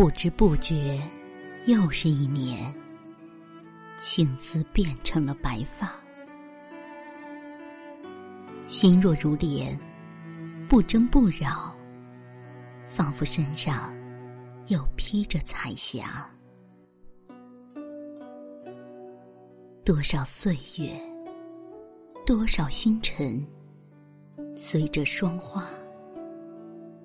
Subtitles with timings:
[0.00, 0.98] 不知不觉，
[1.66, 2.72] 又是一年。
[3.98, 5.92] 青丝变成了白发，
[8.66, 9.78] 心若如莲，
[10.70, 11.76] 不争不扰，
[12.88, 13.94] 仿佛身上
[14.68, 16.26] 又披着彩霞。
[19.84, 20.98] 多少岁月，
[22.24, 23.46] 多少星辰，
[24.56, 25.66] 随着霜花，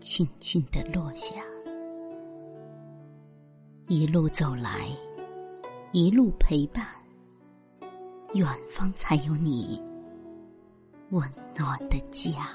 [0.00, 1.36] 轻轻的落下。
[3.90, 4.86] 一路走来。
[5.90, 6.86] 一路陪伴，
[8.34, 9.82] 远方才有你
[11.10, 12.46] 温暖的家。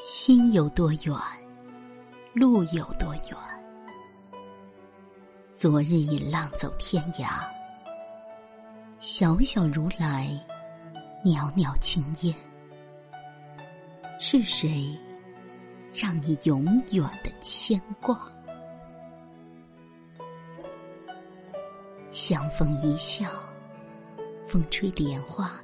[0.00, 1.14] 心有多远，
[2.34, 3.36] 路有多远。
[5.52, 7.44] 昨日已浪走天涯，
[8.98, 10.28] 小小如来，
[11.24, 12.34] 袅袅青烟。
[14.22, 14.94] 是谁？
[15.94, 18.30] 让你永远的牵挂，
[22.12, 23.30] 相逢一笑，
[24.46, 25.58] 风吹莲花，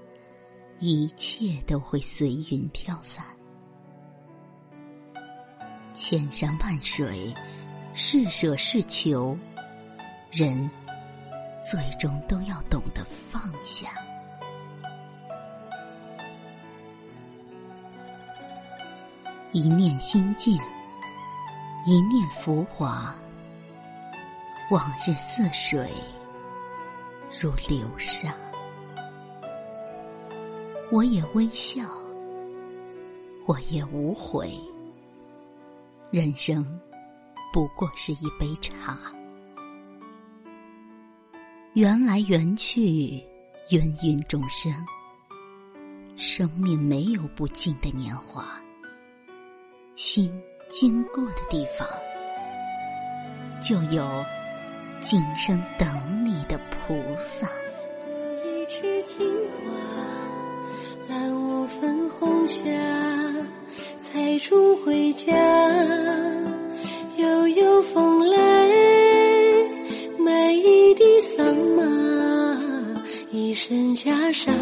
[0.79, 3.23] 一切都会随云飘散。
[5.93, 7.35] 千山万水，
[7.93, 9.37] 是舍是求，
[10.33, 10.69] 人
[11.63, 13.93] 最终都要懂得放下。
[19.57, 20.61] 一念心境，
[21.87, 23.17] 一念浮华。
[24.71, 25.91] 往日似水，
[27.41, 28.35] 如流沙。
[30.93, 31.85] 我也微笑，
[33.47, 34.61] 我也无悔。
[36.11, 36.63] 人生
[37.51, 38.99] 不过是一杯茶，
[41.73, 43.27] 缘来缘去，
[43.71, 44.71] 芸芸众生。
[46.15, 48.61] 生命没有不尽的年华。
[49.97, 50.31] 心
[50.69, 51.89] 经过的地方，
[53.63, 54.07] 就有
[55.01, 55.89] 今生等
[56.23, 57.49] 你的菩萨。
[58.45, 59.73] 一池青花，
[61.09, 62.63] 蓝雾粉红霞，
[63.99, 65.33] 采竹回家。
[67.17, 68.69] 悠悠风来，
[70.19, 72.61] 买一地桑麻，
[73.31, 74.53] 一身袈裟，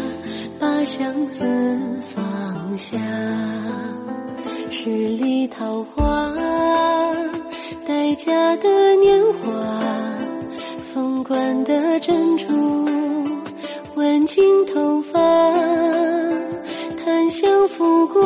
[0.57, 1.43] 把相思
[2.15, 2.97] 放下。
[4.77, 6.35] 十里桃花，
[7.87, 9.49] 待嫁的年华，
[10.93, 12.85] 凤冠的珍珠，
[13.95, 15.17] 挽进头发，
[17.01, 18.21] 檀香拂过，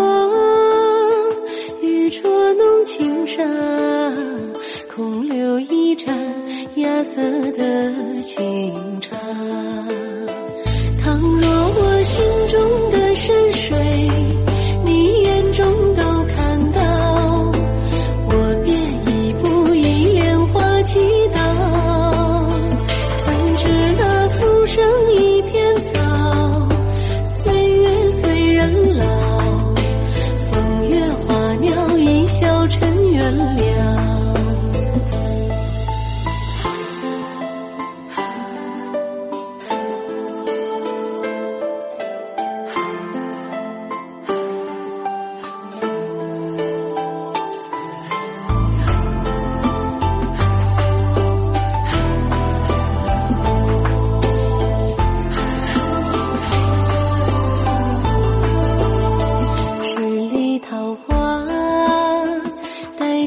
[1.84, 3.44] 玉镯弄轻纱，
[4.92, 6.18] 空留一盏
[6.78, 7.22] 芽色
[7.52, 7.94] 的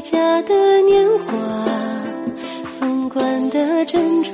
[0.03, 1.33] 家的年华
[2.77, 4.32] 凤冠的珍珠